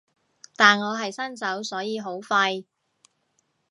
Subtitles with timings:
[0.55, 2.65] 但我係新手所以好廢